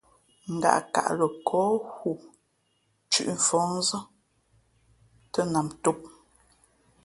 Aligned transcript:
Ngaʼkaʼ 0.55 1.07
lαkάά 1.17 1.69
hu 1.97 2.09
thʉ̄ʼ 3.11 3.27
mfα̌hnzᾱ 3.37 3.99
tᾱ 5.33 5.41
nam 5.53 5.67
tōm. 5.83 5.99